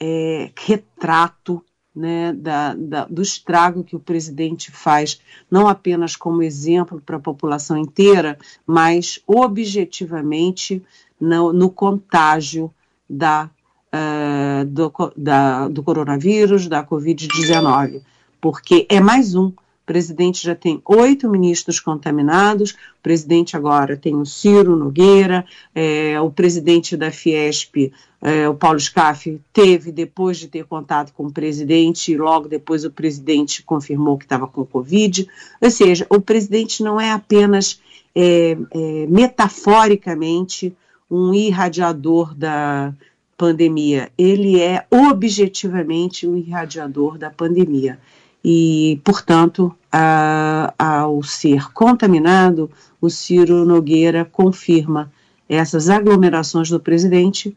é, 0.00 0.50
retrato 0.56 1.62
né, 1.94 2.32
da, 2.34 2.74
da, 2.74 3.04
do 3.06 3.22
estrago 3.22 3.82
que 3.82 3.96
o 3.96 4.00
presidente 4.00 4.70
faz, 4.70 5.18
não 5.50 5.66
apenas 5.66 6.14
como 6.14 6.42
exemplo 6.42 7.00
para 7.00 7.16
a 7.16 7.20
população 7.20 7.78
inteira, 7.78 8.38
mas 8.66 9.18
objetivamente 9.26 10.82
no, 11.20 11.52
no 11.52 11.70
contágio 11.70 12.72
da 13.08 13.50
uh, 13.96 14.64
do, 14.66 14.92
da, 15.16 15.68
do 15.68 15.82
coronavírus, 15.82 16.68
da 16.68 16.84
Covid-19, 16.84 18.02
porque 18.40 18.86
é 18.88 19.00
mais 19.00 19.34
um. 19.34 19.46
O 19.48 19.86
presidente 19.86 20.42
já 20.42 20.54
tem 20.56 20.82
oito 20.84 21.30
ministros 21.30 21.78
contaminados, 21.78 22.72
o 22.72 23.02
presidente 23.04 23.56
agora 23.56 23.96
tem 23.96 24.16
o 24.16 24.26
Ciro 24.26 24.74
Nogueira, 24.74 25.46
é, 25.72 26.20
o 26.20 26.28
presidente 26.28 26.96
da 26.96 27.12
Fiesp, 27.12 27.92
é, 28.20 28.48
o 28.48 28.54
Paulo 28.54 28.80
Scaff, 28.80 29.40
teve, 29.52 29.92
depois 29.92 30.38
de 30.38 30.48
ter 30.48 30.64
contato 30.64 31.12
com 31.12 31.26
o 31.26 31.32
presidente, 31.32 32.10
e 32.10 32.16
logo 32.16 32.48
depois 32.48 32.84
o 32.84 32.90
presidente 32.90 33.62
confirmou 33.62 34.18
que 34.18 34.24
estava 34.24 34.48
com 34.48 34.66
Covid. 34.66 35.28
Ou 35.60 35.70
seja, 35.70 36.04
o 36.10 36.20
presidente 36.20 36.82
não 36.82 37.00
é 37.00 37.12
apenas 37.12 37.80
é, 38.12 38.56
é 38.72 39.06
metaforicamente 39.08 40.74
um 41.10 41.32
irradiador 41.32 42.34
da, 42.34 42.92
pandemia, 43.36 44.10
ele 44.16 44.60
é 44.60 44.86
objetivamente 44.90 46.26
um 46.26 46.36
irradiador 46.36 47.18
da 47.18 47.30
pandemia. 47.30 47.98
E, 48.42 49.00
portanto, 49.04 49.74
a, 49.90 50.72
ao 50.78 51.22
ser 51.22 51.72
contaminado, 51.72 52.70
o 53.00 53.10
Ciro 53.10 53.64
Nogueira 53.64 54.24
confirma 54.24 55.12
essas 55.48 55.88
aglomerações 55.88 56.70
do 56.70 56.80
presidente, 56.80 57.54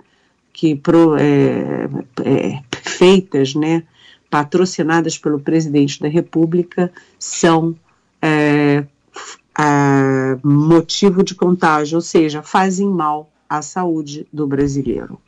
que 0.52 0.76
pro, 0.76 1.16
é, 1.16 1.88
é, 2.26 2.62
feitas, 2.84 3.56
né, 3.56 3.84
patrocinadas 4.30 5.18
pelo 5.18 5.40
presidente 5.40 6.00
da 6.00 6.08
República, 6.08 6.92
são 7.18 7.76
é, 8.22 8.84
motivo 10.44 11.24
de 11.24 11.36
contágio, 11.36 11.98
ou 11.98 12.02
seja, 12.02 12.42
fazem 12.42 12.88
mal 12.88 13.30
à 13.50 13.62
saúde 13.62 14.28
do 14.32 14.46
brasileiro. 14.46 15.20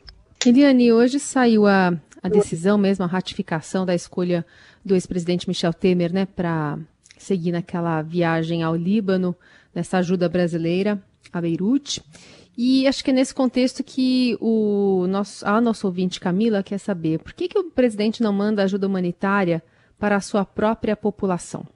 Eliane, 0.46 0.92
hoje 0.92 1.18
saiu 1.18 1.66
a, 1.66 1.92
a 2.22 2.28
decisão 2.28 2.78
mesmo, 2.78 3.04
a 3.04 3.08
ratificação 3.08 3.84
da 3.84 3.94
escolha 3.94 4.46
do 4.84 4.94
ex-presidente 4.94 5.48
Michel 5.48 5.72
Temer, 5.72 6.12
né, 6.12 6.26
para 6.26 6.78
seguir 7.18 7.52
naquela 7.52 8.02
viagem 8.02 8.62
ao 8.62 8.74
Líbano, 8.74 9.34
nessa 9.74 9.98
ajuda 9.98 10.28
brasileira 10.28 11.02
a 11.32 11.40
Beirute. 11.40 12.02
E 12.56 12.86
acho 12.86 13.02
que 13.02 13.10
é 13.10 13.14
nesse 13.14 13.34
contexto 13.34 13.82
que 13.82 14.36
o 14.40 15.06
nosso, 15.08 15.46
a 15.46 15.60
nossa 15.60 15.86
ouvinte 15.86 16.20
Camila 16.20 16.62
quer 16.62 16.78
saber 16.78 17.18
por 17.18 17.32
que, 17.32 17.48
que 17.48 17.58
o 17.58 17.64
presidente 17.64 18.22
não 18.22 18.32
manda 18.32 18.62
ajuda 18.62 18.86
humanitária 18.86 19.62
para 19.98 20.16
a 20.16 20.20
sua 20.20 20.44
própria 20.44 20.94
população. 20.94 21.66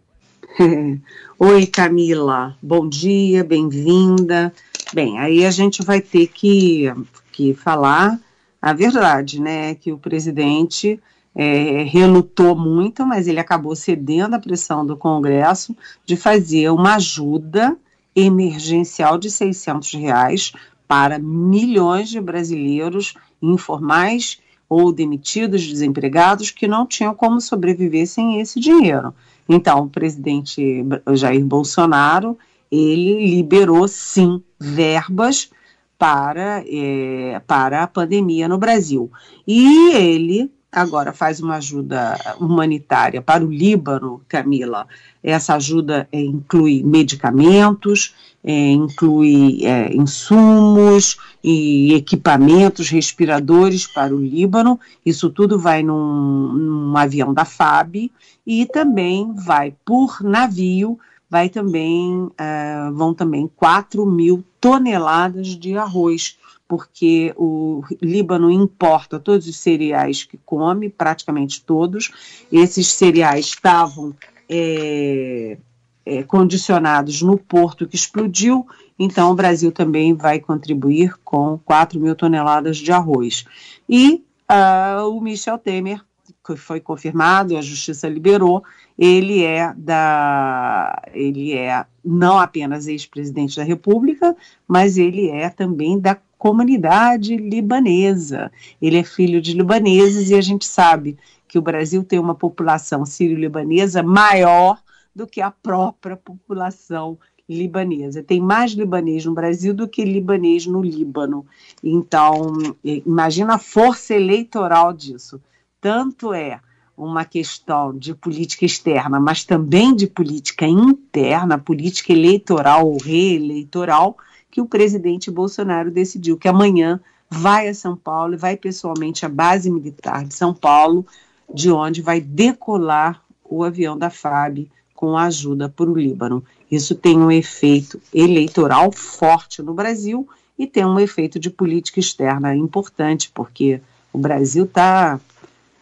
Oi, 1.38 1.66
Camila, 1.66 2.56
bom 2.62 2.88
dia, 2.88 3.42
bem-vinda. 3.42 4.52
Bem, 4.92 5.18
aí 5.18 5.44
a 5.44 5.50
gente 5.50 5.82
vai 5.82 6.00
ter 6.00 6.28
que, 6.28 6.84
que 7.32 7.54
falar 7.54 8.18
a 8.62 8.72
verdade, 8.72 9.40
né? 9.40 9.74
Que 9.74 9.92
o 9.92 9.98
presidente 9.98 11.00
é, 11.34 11.82
relutou 11.82 12.56
muito, 12.56 13.04
mas 13.04 13.26
ele 13.26 13.40
acabou 13.40 13.74
cedendo 13.74 14.34
à 14.34 14.38
pressão 14.38 14.86
do 14.86 14.96
Congresso 14.96 15.76
de 16.04 16.16
fazer 16.16 16.70
uma 16.70 16.94
ajuda 16.94 17.76
emergencial 18.14 19.18
de 19.18 19.30
600 19.30 19.92
reais 19.92 20.52
para 20.88 21.18
milhões 21.18 22.08
de 22.08 22.20
brasileiros 22.20 23.14
informais 23.42 24.40
ou 24.68 24.92
demitidos, 24.92 25.66
desempregados, 25.66 26.50
que 26.50 26.66
não 26.66 26.86
tinham 26.86 27.14
como 27.14 27.40
sobreviver 27.40 28.06
sem 28.06 28.40
esse 28.40 28.58
dinheiro. 28.58 29.14
Então, 29.48 29.84
o 29.84 29.90
presidente 29.90 30.84
Jair 31.14 31.44
Bolsonaro, 31.44 32.36
ele 32.70 33.36
liberou, 33.36 33.86
sim, 33.88 34.42
verbas 34.58 35.50
para, 35.98 36.62
é, 36.66 37.40
para 37.46 37.82
a 37.82 37.86
pandemia 37.86 38.48
no 38.48 38.58
Brasil. 38.58 39.10
E 39.46 39.92
ele 39.92 40.50
agora 40.70 41.12
faz 41.12 41.40
uma 41.40 41.56
ajuda 41.56 42.18
humanitária 42.38 43.22
para 43.22 43.44
o 43.44 43.50
Líbano, 43.50 44.20
Camila. 44.28 44.86
Essa 45.22 45.54
ajuda 45.54 46.06
é, 46.12 46.20
inclui 46.20 46.82
medicamentos, 46.82 48.14
é, 48.44 48.70
inclui 48.70 49.64
é, 49.64 49.94
insumos 49.94 51.16
e 51.42 51.94
equipamentos 51.94 52.90
respiradores 52.90 53.86
para 53.86 54.14
o 54.14 54.20
Líbano. 54.20 54.78
Isso 55.04 55.30
tudo 55.30 55.58
vai 55.58 55.82
num, 55.82 56.52
num 56.52 56.96
avião 56.96 57.32
da 57.32 57.44
FAB 57.44 58.10
e 58.46 58.66
também 58.66 59.32
vai 59.34 59.74
por 59.84 60.22
navio. 60.22 60.98
Vai 61.28 61.48
também 61.48 62.22
uh, 62.22 62.94
vão 62.94 63.12
também 63.12 63.50
4 63.56 64.06
mil 64.06 64.44
toneladas 64.60 65.48
de 65.48 65.76
arroz 65.76 66.38
porque 66.68 67.32
o 67.36 67.82
Líbano 68.02 68.50
importa 68.50 69.20
todos 69.20 69.46
os 69.46 69.56
cereais 69.56 70.24
que 70.24 70.36
come, 70.36 70.88
praticamente 70.88 71.62
todos. 71.62 72.10
Esses 72.50 72.88
cereais 72.88 73.46
estavam 73.46 74.14
é, 74.48 75.58
é, 76.04 76.22
condicionados 76.24 77.22
no 77.22 77.38
porto 77.38 77.86
que 77.86 77.96
explodiu, 77.96 78.66
então 78.98 79.30
o 79.30 79.34
Brasil 79.34 79.70
também 79.70 80.14
vai 80.14 80.40
contribuir 80.40 81.14
com 81.24 81.58
4 81.64 82.00
mil 82.00 82.14
toneladas 82.14 82.78
de 82.78 82.90
arroz. 82.90 83.44
E 83.88 84.24
uh, 84.50 85.08
o 85.08 85.20
Michel 85.20 85.58
Temer, 85.58 86.00
que 86.44 86.56
foi 86.56 86.80
confirmado, 86.80 87.56
a 87.56 87.62
justiça 87.62 88.08
liberou, 88.08 88.64
ele 88.98 89.44
é 89.44 89.74
da 89.76 91.02
ele 91.12 91.52
é 91.52 91.84
não 92.04 92.38
apenas 92.38 92.86
ex-presidente 92.86 93.56
da 93.56 93.64
República, 93.64 94.36
mas 94.66 94.96
ele 94.96 95.28
é 95.28 95.50
também 95.50 95.98
da 95.98 96.16
comunidade 96.38 97.36
libanesa. 97.36 98.50
Ele 98.80 98.98
é 98.98 99.04
filho 99.04 99.40
de 99.40 99.52
libaneses 99.52 100.30
e 100.30 100.34
a 100.34 100.40
gente 100.40 100.66
sabe 100.66 101.18
que 101.48 101.58
o 101.58 101.62
Brasil 101.62 102.04
tem 102.04 102.18
uma 102.18 102.34
população 102.34 103.04
sírio-libanesa 103.04 104.02
maior 104.02 104.80
do 105.14 105.26
que 105.26 105.40
a 105.40 105.50
própria 105.50 106.16
população 106.16 107.18
libanesa. 107.48 108.22
Tem 108.22 108.40
mais 108.40 108.72
libanês 108.72 109.24
no 109.24 109.32
Brasil 109.32 109.72
do 109.72 109.88
que 109.88 110.04
libanês 110.04 110.66
no 110.66 110.82
Líbano. 110.82 111.46
Então, 111.82 112.52
imagina 112.84 113.54
a 113.54 113.58
força 113.58 114.14
eleitoral 114.14 114.92
disso. 114.92 115.40
Tanto 115.80 116.32
é 116.32 116.60
uma 116.96 117.24
questão 117.24 117.96
de 117.96 118.14
política 118.14 118.64
externa, 118.64 119.20
mas 119.20 119.44
também 119.44 119.94
de 119.94 120.06
política 120.06 120.66
interna, 120.66 121.58
política 121.58 122.12
eleitoral 122.12 122.88
ou 122.88 122.98
reeleitoral, 122.98 124.16
que 124.50 124.60
o 124.60 124.66
presidente 124.66 125.30
Bolsonaro 125.30 125.90
decidiu 125.90 126.38
que 126.38 126.48
amanhã 126.48 126.98
vai 127.28 127.68
a 127.68 127.74
São 127.74 127.96
Paulo 127.96 128.34
e 128.34 128.38
vai 128.38 128.56
pessoalmente 128.56 129.26
à 129.26 129.28
base 129.28 129.70
militar 129.70 130.24
de 130.24 130.34
São 130.34 130.54
Paulo, 130.54 131.04
de 131.52 131.70
onde 131.70 132.00
vai 132.00 132.20
decolar 132.20 133.22
o 133.44 133.62
avião 133.62 133.98
da 133.98 134.08
FAB 134.08 134.66
com 134.94 135.16
ajuda 135.16 135.68
para 135.68 135.90
o 135.90 135.94
Líbano. 135.94 136.42
Isso 136.70 136.94
tem 136.94 137.18
um 137.18 137.30
efeito 137.30 138.00
eleitoral 138.12 138.90
forte 138.90 139.62
no 139.62 139.74
Brasil 139.74 140.26
e 140.58 140.66
tem 140.66 140.86
um 140.86 140.98
efeito 140.98 141.38
de 141.38 141.50
política 141.50 142.00
externa 142.00 142.56
importante, 142.56 143.30
porque 143.34 143.80
o 144.12 144.18
Brasil 144.18 144.64
está 144.64 145.20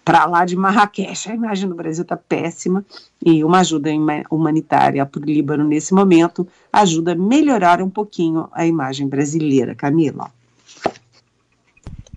para 0.05 0.27
lá 0.27 0.45
de 0.45 0.55
Marrakech. 0.57 1.31
A 1.31 1.35
imagem 1.35 1.69
do 1.69 1.75
Brasil 1.75 2.03
está 2.03 2.17
péssima 2.17 2.85
e 3.25 3.43
uma 3.43 3.61
ajuda 3.61 3.90
humanitária 4.31 5.05
para 5.07 5.21
o 5.21 5.25
Líbano 5.25 5.64
nesse 5.64 5.95
momento 5.95 6.47
ajuda 6.73 7.12
a 7.12 7.17
melhorar 7.17 7.81
um 7.81 7.88
pouquinho 7.88 8.49
a 8.53 8.67
imagem 8.67 9.09
brasileira. 9.09 9.75
Camila. 9.75 10.31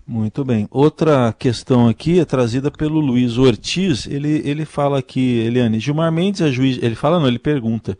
Muito 0.06 0.42
bem. 0.42 0.66
Outra 0.70 1.34
questão 1.38 1.86
aqui 1.86 2.18
é 2.18 2.24
trazida 2.24 2.70
pelo 2.70 2.98
Luiz 2.98 3.36
Ortiz. 3.36 4.06
Ele, 4.06 4.40
ele 4.42 4.64
fala 4.64 4.98
aqui, 4.98 5.40
Eliane, 5.40 5.78
Gilmar 5.78 6.10
Mendes 6.10 6.40
é 6.40 6.50
juiz. 6.50 6.78
Ele 6.82 6.94
fala, 6.94 7.20
não, 7.20 7.28
ele 7.28 7.38
pergunta: 7.38 7.96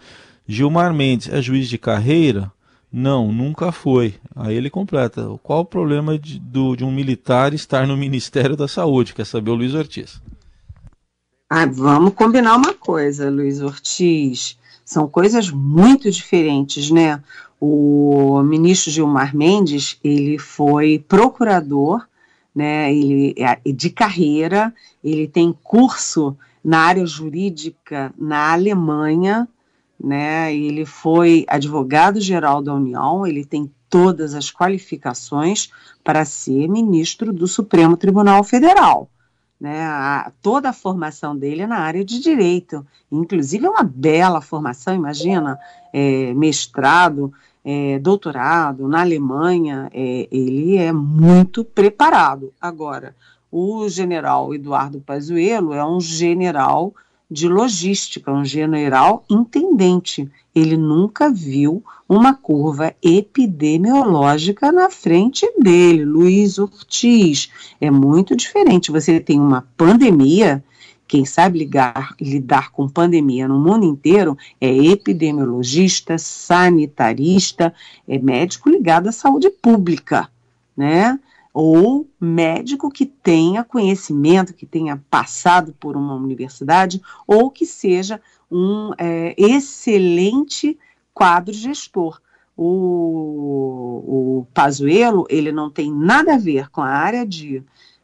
Gilmar 0.46 0.94
Mendes 0.94 1.28
é 1.28 1.42
juiz 1.42 1.68
de 1.68 1.76
carreira? 1.76 2.50
Não, 2.92 3.30
nunca 3.30 3.70
foi. 3.70 4.14
Aí 4.34 4.56
ele 4.56 4.70
completa. 4.70 5.28
Qual 5.42 5.60
o 5.60 5.64
problema 5.64 6.18
de, 6.18 6.38
do, 6.38 6.74
de 6.74 6.84
um 6.84 6.92
militar 6.92 7.52
estar 7.52 7.86
no 7.86 7.96
Ministério 7.98 8.56
da 8.56 8.66
Saúde? 8.66 9.14
Quer 9.14 9.26
saber 9.26 9.50
o 9.50 9.54
Luiz 9.54 9.74
Ortiz. 9.74 10.20
Ah, 11.50 11.66
vamos 11.66 12.14
combinar 12.14 12.56
uma 12.56 12.74
coisa, 12.74 13.30
Luiz 13.30 13.60
Ortiz. 13.60 14.58
São 14.84 15.08
coisas 15.08 15.50
muito 15.50 16.10
diferentes, 16.10 16.90
né? 16.90 17.22
O 17.60 18.42
ministro 18.42 18.90
Gilmar 18.90 19.34
Mendes, 19.34 19.98
ele 20.02 20.38
foi 20.38 21.04
procurador, 21.08 22.06
né? 22.54 22.92
Ele 22.94 23.34
é 23.36 23.58
de 23.72 23.90
carreira, 23.90 24.74
ele 25.02 25.26
tem 25.26 25.54
curso 25.62 26.36
na 26.62 26.80
área 26.80 27.06
jurídica 27.06 28.12
na 28.18 28.52
Alemanha, 28.52 29.48
né? 29.98 30.54
Ele 30.54 30.84
foi 30.84 31.44
advogado-geral 31.48 32.62
da 32.62 32.74
União, 32.74 33.26
ele 33.26 33.44
tem 33.44 33.70
todas 33.88 34.34
as 34.34 34.50
qualificações 34.50 35.70
para 36.04 36.24
ser 36.24 36.68
ministro 36.68 37.32
do 37.32 37.48
Supremo 37.48 37.96
Tribunal 37.96 38.44
Federal. 38.44 39.10
Né, 39.60 39.82
a, 39.82 40.30
toda 40.40 40.68
a 40.68 40.72
formação 40.72 41.36
dele 41.36 41.62
é 41.62 41.66
na 41.66 41.78
área 41.78 42.04
de 42.04 42.20
direito, 42.20 42.86
inclusive 43.10 43.66
é 43.66 43.68
uma 43.68 43.82
bela 43.82 44.40
formação, 44.40 44.94
imagina, 44.94 45.58
é, 45.92 46.32
mestrado, 46.32 47.32
é, 47.64 47.98
doutorado 47.98 48.86
na 48.86 49.00
Alemanha, 49.00 49.90
é, 49.92 50.28
ele 50.30 50.76
é 50.76 50.92
muito 50.92 51.64
preparado. 51.64 52.52
Agora, 52.60 53.16
o 53.50 53.88
general 53.88 54.54
Eduardo 54.54 55.00
Pazuello 55.00 55.72
é 55.72 55.84
um 55.84 56.00
general 56.00 56.94
de 57.30 57.48
logística, 57.48 58.32
um 58.32 58.44
general 58.44 59.24
intendente. 59.28 60.30
Ele 60.54 60.76
nunca 60.76 61.30
viu 61.30 61.84
uma 62.08 62.32
curva 62.32 62.94
epidemiológica 63.02 64.72
na 64.72 64.88
frente 64.88 65.46
dele, 65.58 66.04
Luiz 66.04 66.58
Ortiz. 66.58 67.50
É 67.80 67.90
muito 67.90 68.34
diferente. 68.34 68.90
Você 68.90 69.20
tem 69.20 69.38
uma 69.38 69.68
pandemia, 69.76 70.64
quem 71.06 71.24
sabe 71.24 71.58
ligar, 71.58 72.14
lidar 72.20 72.70
com 72.70 72.88
pandemia 72.88 73.46
no 73.46 73.58
mundo 73.58 73.84
inteiro 73.84 74.36
é 74.60 74.74
epidemiologista, 74.74 76.16
sanitarista, 76.16 77.74
é 78.06 78.18
médico 78.18 78.70
ligado 78.70 79.08
à 79.08 79.12
saúde 79.12 79.50
pública, 79.50 80.28
né? 80.76 81.18
Ou 81.52 82.08
médico 82.20 82.90
que 82.90 83.06
tenha 83.06 83.64
conhecimento, 83.64 84.54
que 84.54 84.66
tenha 84.66 85.02
passado 85.10 85.74
por 85.78 85.96
uma 85.96 86.14
universidade, 86.14 87.00
ou 87.26 87.50
que 87.50 87.66
seja 87.66 88.20
um 88.50 88.92
é, 88.98 89.34
excelente 89.36 90.78
quadro 91.12 91.52
gestor. 91.52 92.20
O, 92.56 94.40
o 94.40 94.46
Pazuello, 94.52 95.26
ele 95.28 95.52
não 95.52 95.70
tem 95.70 95.92
nada 95.92 96.34
a 96.34 96.38
ver 96.38 96.68
com 96.70 96.80
a 96.80 96.88
área 96.88 97.24
de, 97.24 97.62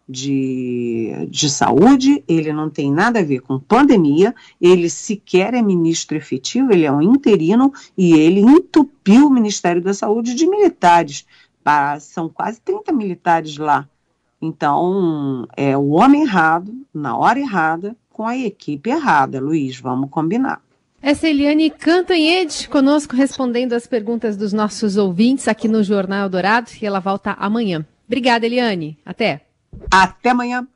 de, 0.09 1.26
de 1.28 1.50
saúde, 1.50 2.22
ele 2.28 2.52
não 2.52 2.68
tem 2.68 2.92
nada 2.92 3.20
a 3.20 3.24
ver 3.24 3.40
com 3.40 3.59
pandemia, 3.59 4.35
ele 4.61 4.88
sequer 4.90 5.54
é 5.54 5.62
ministro 5.62 6.16
efetivo, 6.16 6.72
ele 6.72 6.85
é 6.85 6.92
um 6.92 7.02
interino 7.02 7.72
e 7.96 8.12
ele 8.14 8.40
entupiu 8.40 9.26
o 9.26 9.30
Ministério 9.30 9.83
da 9.83 9.94
Saúde 9.94 10.35
de 10.35 10.46
militares. 10.46 11.26
Ah, 11.64 11.98
são 11.98 12.29
quase 12.29 12.61
30 12.61 12.92
militares 12.92 13.57
lá. 13.57 13.88
Então, 14.40 15.48
é 15.57 15.77
o 15.77 15.90
homem 15.90 16.22
errado, 16.22 16.72
na 16.92 17.16
hora 17.16 17.38
errada, 17.38 17.96
com 18.11 18.27
a 18.27 18.37
equipe 18.37 18.90
errada, 18.90 19.40
Luiz, 19.40 19.81
vamos 19.81 20.11
combinar. 20.11 20.61
Essa 21.00 21.27
é 21.27 21.31
Eliane 21.31 21.68
Cantanhede 21.70 22.68
conosco 22.68 23.14
respondendo 23.14 23.72
as 23.72 23.87
perguntas 23.87 24.37
dos 24.37 24.53
nossos 24.53 24.96
ouvintes 24.96 25.48
aqui 25.48 25.68
no 25.68 25.83
Jornal 25.83 26.29
Dourado 26.29 26.70
e 26.81 26.87
ela 26.87 27.00
volta 27.00 27.33
amanhã. 27.33 27.85
Obrigada, 28.07 28.46
Eliane. 28.46 28.98
Até. 29.05 29.42
Até 29.90 30.31
amanhã. 30.31 30.66